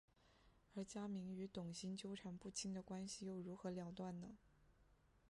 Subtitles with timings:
[0.73, 4.29] 而家明与童昕纠缠不清的关系又如何了断呢？